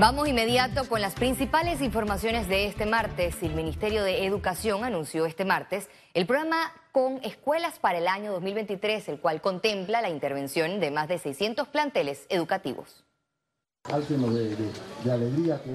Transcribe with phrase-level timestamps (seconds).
[0.00, 3.42] Vamos inmediato con las principales informaciones de este martes.
[3.42, 9.10] El Ministerio de Educación anunció este martes el programa con escuelas para el año 2023,
[9.10, 13.04] el cual contempla la intervención de más de 600 planteles educativos.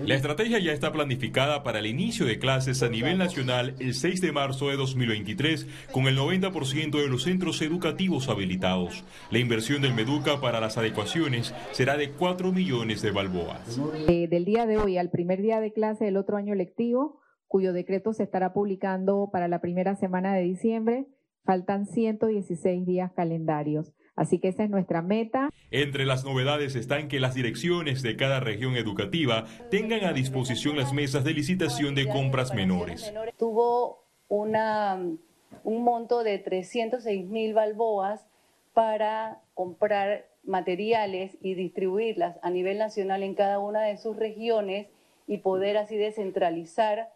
[0.08, 4.22] La estrategia ya está planificada para el inicio de clases a nivel nacional el 6
[4.22, 9.04] de marzo de 2023, con el 90% de los centros educativos habilitados.
[9.32, 13.82] La inversión del Meduca para las adecuaciones será de 4 millones de balboas.
[14.08, 17.74] Eh, del día de hoy al primer día de clase del otro año lectivo, cuyo
[17.74, 21.08] decreto se estará publicando para la primera semana de diciembre,
[21.44, 23.94] faltan 116 días calendarios.
[24.16, 25.50] Así que esa es nuestra meta.
[25.72, 30.94] Entre las novedades están que las direcciones de cada región educativa tengan a disposición las
[30.94, 33.14] mesas de licitación de compras menores.
[33.38, 34.98] Tuvo una,
[35.64, 38.26] un monto de 306 mil balboas
[38.74, 44.88] para comprar materiales y distribuirlas a nivel nacional en cada una de sus regiones
[45.28, 47.10] y poder así descentralizar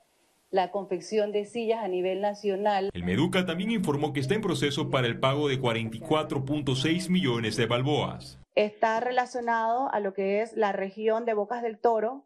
[0.51, 2.89] la confección de sillas a nivel nacional.
[2.93, 7.65] El Meduca también informó que está en proceso para el pago de 44.6 millones de
[7.67, 8.39] balboas.
[8.55, 12.25] Está relacionado a lo que es la región de Bocas del Toro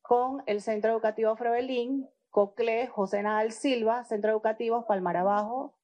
[0.00, 5.74] con el Centro Educativo Frovelín, Cocle, José Nadal Silva, Centro Educativo Palmar Abajo,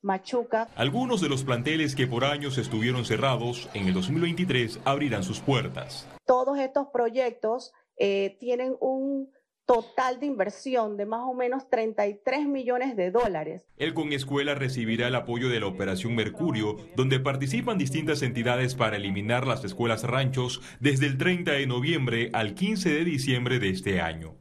[0.00, 0.68] Machuca.
[0.76, 6.08] Algunos de los planteles que por años estuvieron cerrados en el 2023 abrirán sus puertas.
[6.24, 9.32] Todos estos proyectos eh, tienen un
[9.66, 13.66] total de inversión de más o menos 33 millones de dólares.
[13.76, 18.96] El Con Escuela recibirá el apoyo de la Operación Mercurio, donde participan distintas entidades para
[18.96, 24.00] eliminar las escuelas ranchos desde el 30 de noviembre al 15 de diciembre de este
[24.00, 24.34] año.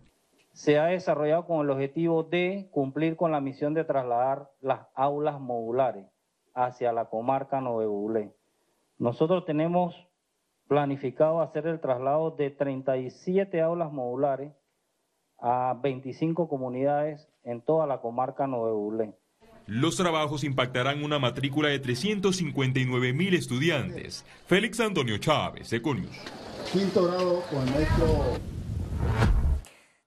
[0.54, 5.40] Se ha desarrollado con el objetivo de cumplir con la misión de trasladar las aulas
[5.40, 6.06] modulares
[6.54, 8.34] hacia la comarca Novebulé.
[8.98, 9.96] Nosotros tenemos
[10.68, 14.54] planificado hacer el traslado de 37 aulas modulares
[15.42, 18.94] a 25 comunidades en toda la comarca Nuevo
[19.66, 24.24] Los trabajos impactarán una matrícula de 359 mil estudiantes.
[24.46, 26.16] Félix Antonio Chávez, Econius.
[26.72, 28.40] Quinto grado con nuestro...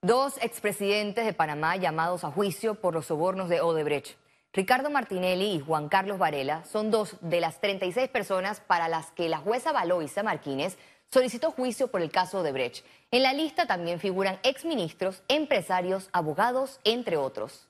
[0.03, 4.17] Dos expresidentes de Panamá llamados a juicio por los sobornos de Odebrecht.
[4.53, 9.29] Ricardo Martinelli y Juan Carlos Varela son dos de las 36 personas para las que
[9.29, 10.77] la jueza Valoisa Martínez
[11.11, 12.85] solicitó juicio por el caso de Brecht.
[13.15, 17.69] En la lista también figuran exministros, empresarios, abogados, entre otros.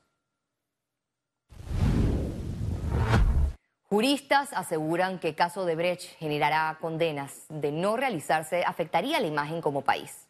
[3.83, 7.44] Juristas aseguran que el caso de Brecht generará condenas.
[7.50, 10.28] De no realizarse, afectaría la imagen como país.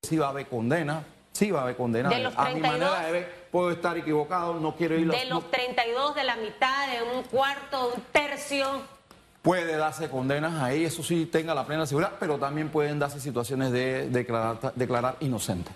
[0.00, 2.08] Sí va a haber condena, sí va a haber condena.
[2.08, 5.10] De los 32, a mi manera de ver, puedo estar equivocado, no quiero ir...
[5.10, 8.80] De los 32, de la mitad, de un cuarto, un tercio
[9.42, 13.72] Puede darse condenas ahí, eso sí tenga la plena seguridad, pero también pueden darse situaciones
[13.72, 15.70] de declarar, inocente.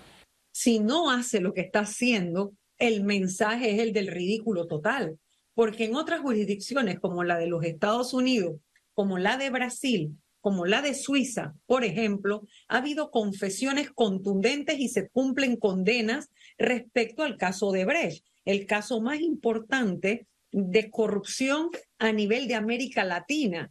[0.51, 5.17] Si no hace lo que está haciendo, el mensaje es el del ridículo total,
[5.55, 8.57] porque en otras jurisdicciones como la de los Estados Unidos,
[8.93, 14.89] como la de Brasil, como la de Suiza, por ejemplo, ha habido confesiones contundentes y
[14.89, 20.27] se cumplen condenas respecto al caso de Brecht, el caso más importante
[20.57, 23.69] de corrupción a nivel de América Latina.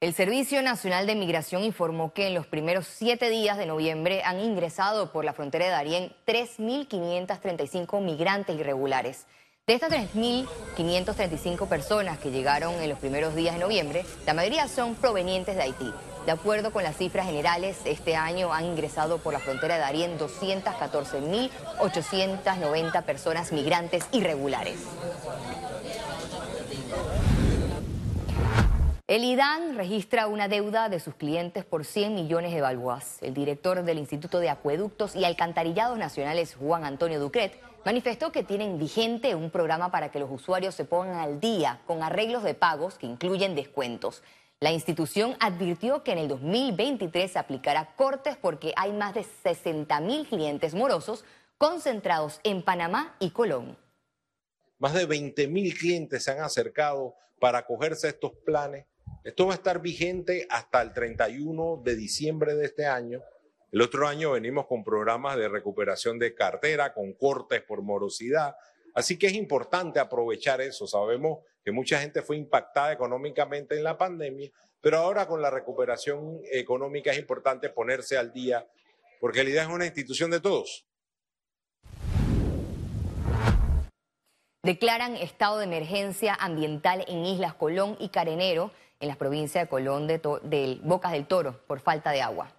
[0.00, 4.40] El Servicio Nacional de Migración informó que en los primeros siete días de noviembre han
[4.40, 9.26] ingresado por la frontera de Darién 3.535 migrantes irregulares.
[9.68, 14.96] De estas 3.535 personas que llegaron en los primeros días de noviembre, la mayoría son
[14.96, 15.92] provenientes de Haití.
[16.26, 20.18] De acuerdo con las cifras generales, este año han ingresado por la frontera de Darién
[20.18, 24.78] 214.890 personas migrantes irregulares.
[29.06, 33.18] El IDAN registra una deuda de sus clientes por 100 millones de balboas.
[33.20, 38.78] El director del Instituto de Acueductos y Alcantarillados Nacionales, Juan Antonio Ducret, manifestó que tienen
[38.78, 42.94] vigente un programa para que los usuarios se pongan al día con arreglos de pagos
[42.94, 44.22] que incluyen descuentos.
[44.64, 50.00] La institución advirtió que en el 2023 se aplicará cortes porque hay más de 60
[50.00, 51.22] mil clientes morosos
[51.58, 53.76] concentrados en Panamá y Colón.
[54.78, 58.86] Más de 20 mil clientes se han acercado para acogerse a estos planes.
[59.22, 63.20] Esto va a estar vigente hasta el 31 de diciembre de este año.
[63.70, 68.56] El otro año venimos con programas de recuperación de cartera, con cortes por morosidad.
[68.94, 70.86] Así que es importante aprovechar eso.
[70.86, 74.50] Sabemos que mucha gente fue impactada económicamente en la pandemia,
[74.80, 78.66] pero ahora con la recuperación económica es importante ponerse al día,
[79.20, 80.86] porque la idea es una institución de todos.
[84.62, 88.70] Declaran estado de emergencia ambiental en Islas Colón y Carenero
[89.00, 92.50] en las provincias de Colón de, del Bocas del Toro por falta de agua.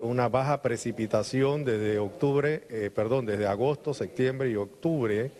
[0.00, 5.30] Una baja precipitación desde octubre, eh, perdón, desde agosto, septiembre y octubre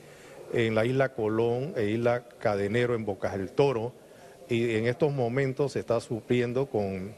[0.52, 3.94] en la isla Colón e isla Cadenero en Bocas del Toro
[4.50, 7.14] y en estos momentos se está supliendo con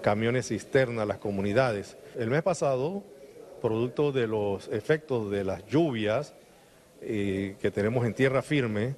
[0.00, 1.96] camiones cisterna las comunidades.
[2.18, 3.04] El mes pasado,
[3.60, 6.34] producto de los efectos de las lluvias
[7.00, 8.96] eh, que tenemos en tierra firme,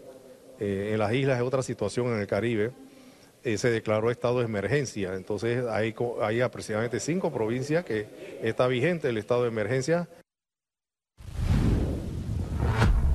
[0.58, 2.70] eh, en las islas es otra situación en el Caribe,
[3.44, 5.14] se declaró estado de emergencia.
[5.14, 10.08] Entonces hay, hay aproximadamente cinco provincias que está vigente el estado de emergencia.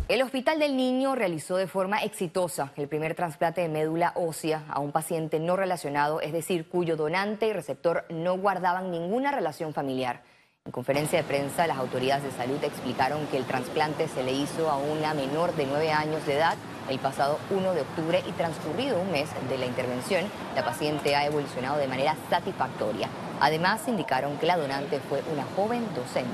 [0.07, 4.79] El Hospital del Niño realizó de forma exitosa el primer trasplante de médula ósea a
[4.79, 10.23] un paciente no relacionado, es decir, cuyo donante y receptor no guardaban ninguna relación familiar.
[10.65, 14.71] En conferencia de prensa, las autoridades de salud explicaron que el trasplante se le hizo
[14.71, 16.55] a una menor de 9 años de edad
[16.89, 20.25] el pasado 1 de octubre y transcurrido un mes de la intervención,
[20.55, 23.09] la paciente ha evolucionado de manera satisfactoria.
[23.39, 26.29] Además, indicaron que la donante fue una joven docente.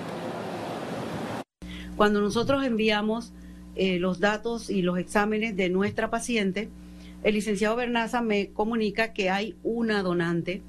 [1.95, 3.33] Cuando nosotros enviamos
[3.75, 6.69] eh, los datos y los exámenes de nuestra paciente,
[7.23, 10.61] el licenciado Bernaza me comunica que hay una donante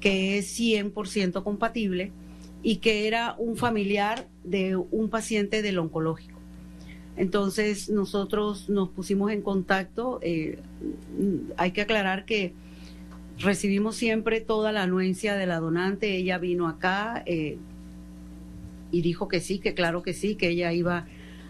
[0.00, 2.12] que es 100% compatible
[2.62, 6.31] y que era un familiar de un paciente del oncológico.
[7.16, 10.18] Entonces nosotros nos pusimos en contacto.
[10.22, 10.58] Eh,
[11.56, 12.54] hay que aclarar que
[13.38, 16.16] recibimos siempre toda la anuencia de la donante.
[16.16, 17.58] Ella vino acá eh,
[18.90, 21.06] y dijo que sí, que claro que sí, que ella iba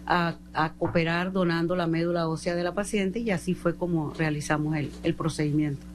[0.07, 0.37] a,
[0.79, 5.87] cooperar donando la médula ósea de la paciente y así fue como realizamos el procedimiento.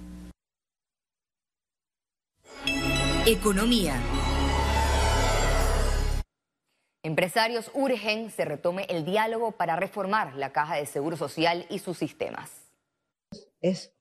[3.26, 4.02] Economía.
[7.08, 11.98] Empresarios urgen se retome el diálogo para reformar la caja de seguro social y sus
[11.98, 12.52] sistemas.
[13.62, 13.94] Es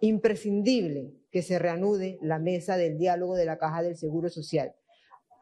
[0.00, 4.74] imprescindible que se reanude la mesa del diálogo de la caja del seguro social.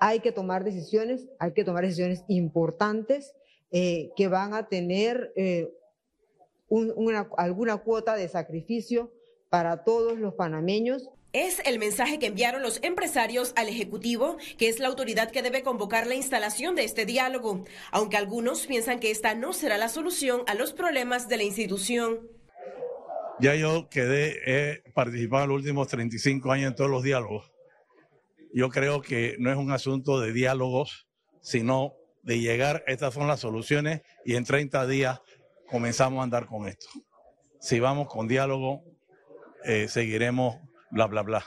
[0.01, 3.33] Hay que tomar decisiones, hay que tomar decisiones importantes
[3.71, 5.73] eh, que van a tener eh,
[7.37, 9.13] alguna cuota de sacrificio
[9.55, 11.09] para todos los panameños.
[11.33, 15.63] Es el mensaje que enviaron los empresarios al Ejecutivo, que es la autoridad que debe
[15.63, 17.63] convocar la instalación de este diálogo,
[17.93, 22.29] aunque algunos piensan que esta no será la solución a los problemas de la institución.
[23.39, 27.53] Ya yo quedé, he participado en los últimos 35 años en todos los diálogos.
[28.53, 31.07] Yo creo que no es un asunto de diálogos,
[31.43, 35.21] sino de llegar, estas son las soluciones y en 30 días
[35.69, 36.89] comenzamos a andar con esto.
[37.61, 38.83] Si vamos con diálogo,
[39.65, 40.57] eh, seguiremos
[40.91, 41.45] bla, bla, bla.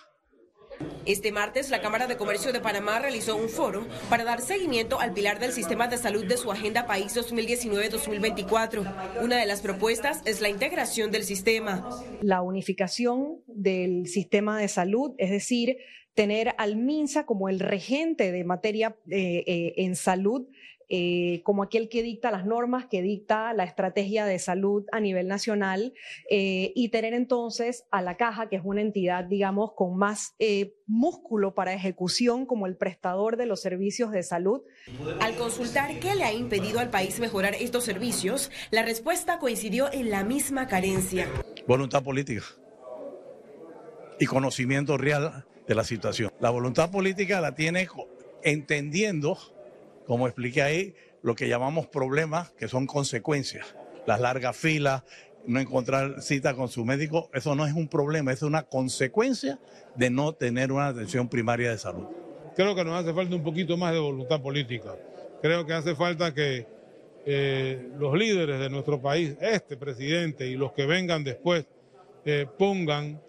[1.05, 5.13] Este martes, la Cámara de Comercio de Panamá realizó un foro para dar seguimiento al
[5.13, 9.23] pilar del sistema de salud de su Agenda País 2019-2024.
[9.23, 11.89] Una de las propuestas es la integración del sistema.
[12.21, 15.77] La unificación del sistema de salud, es decir,
[16.13, 20.47] tener al MINSA como el regente de materia eh, eh, en salud
[20.89, 25.27] eh, como aquel que dicta las normas, que dicta la estrategia de salud a nivel
[25.27, 25.93] nacional
[26.29, 30.75] eh, y tener entonces a la caja, que es una entidad, digamos, con más eh,
[30.85, 34.61] músculo para ejecución como el prestador de los servicios de salud.
[35.19, 40.09] Al consultar qué le ha impedido al país mejorar estos servicios, la respuesta coincidió en
[40.09, 41.27] la misma carencia.
[41.67, 42.45] Voluntad política
[44.19, 46.31] y conocimiento real de la situación.
[46.39, 47.87] La voluntad política la tiene
[48.43, 49.37] entendiendo
[50.07, 53.75] como expliqué ahí, lo que llamamos problemas que son consecuencias.
[54.05, 55.03] Las largas filas,
[55.45, 59.59] no encontrar cita con su médico, eso no es un problema, es una consecuencia
[59.95, 62.05] de no tener una atención primaria de salud.
[62.55, 64.95] Creo que nos hace falta un poquito más de voluntad política.
[65.41, 66.65] Creo que hace falta que
[67.25, 71.65] eh, los líderes de nuestro país, este presidente y los que vengan después,
[72.25, 73.21] eh, pongan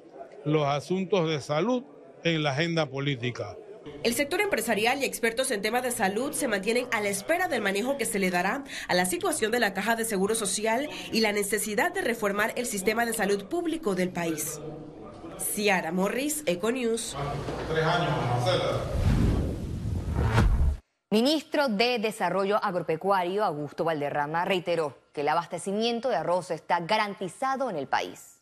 [0.44, 1.82] los asuntos de salud
[2.23, 3.56] en la agenda política.
[4.02, 7.62] El sector empresarial y expertos en temas de salud se mantienen a la espera del
[7.62, 11.21] manejo que se le dará a la situación de la caja de seguro social y
[11.21, 14.61] la necesidad de reformar el sistema de salud público del país.
[15.38, 17.16] Ciara Morris, Econews.
[21.11, 27.76] Ministro de Desarrollo Agropecuario, Augusto Valderrama, reiteró que el abastecimiento de arroz está garantizado en
[27.76, 28.38] el país.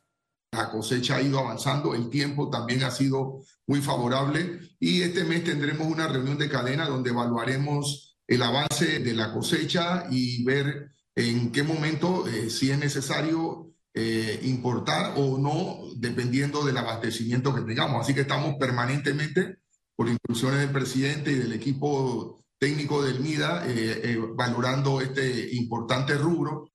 [0.53, 5.45] La cosecha ha ido avanzando, el tiempo también ha sido muy favorable y este mes
[5.45, 11.51] tendremos una reunión de cadena donde evaluaremos el avance de la cosecha y ver en
[11.51, 18.03] qué momento, eh, si es necesario eh, importar o no, dependiendo del abastecimiento que tengamos.
[18.03, 19.59] Así que estamos permanentemente,
[19.95, 26.71] por instrucciones del presidente y del equipo técnico del MIDA, eh, valorando este importante rubro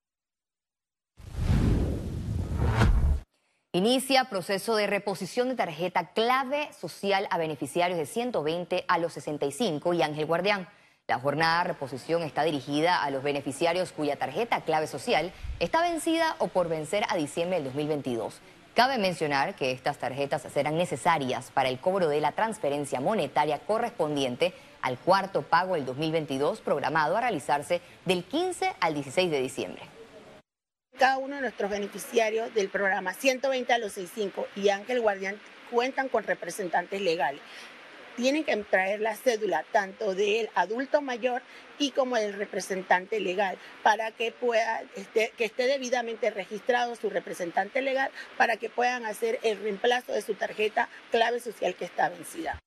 [3.74, 9.94] Inicia proceso de reposición de tarjeta clave social a beneficiarios de 120 a los 65
[9.94, 10.68] y Ángel Guardián.
[11.08, 16.36] La jornada de reposición está dirigida a los beneficiarios cuya tarjeta clave social está vencida
[16.40, 18.42] o por vencer a diciembre del 2022.
[18.76, 24.54] Cabe mencionar que estas tarjetas serán necesarias para el cobro de la transferencia monetaria correspondiente
[24.82, 30.01] al cuarto pago del 2022 programado a realizarse del 15 al 16 de diciembre
[31.02, 35.36] cada uno de nuestros beneficiarios del programa 120 a los 65 y Ángel Guardián
[35.72, 37.42] cuentan con representantes legales.
[38.18, 41.42] Tienen que traer la cédula tanto del adulto mayor
[41.80, 47.82] y como del representante legal para que pueda este, que esté debidamente registrado su representante
[47.82, 52.60] legal para que puedan hacer el reemplazo de su tarjeta clave social que está vencida.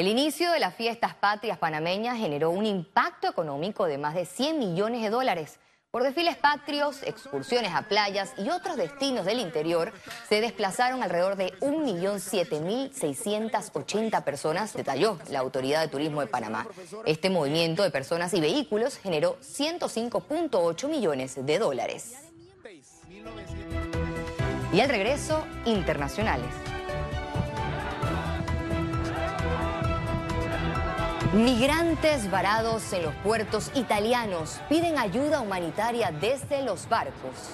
[0.00, 4.58] El inicio de las fiestas patrias panameñas generó un impacto económico de más de 100
[4.58, 5.60] millones de dólares.
[5.90, 9.92] Por desfiles patrios, excursiones a playas y otros destinos del interior,
[10.26, 16.66] se desplazaron alrededor de 1.007.680 personas, detalló la Autoridad de Turismo de Panamá.
[17.04, 22.14] Este movimiento de personas y vehículos generó 105.8 millones de dólares.
[24.72, 26.48] Y al regreso, internacionales.
[31.32, 37.52] Migrantes varados en los puertos italianos piden ayuda humanitaria desde los barcos.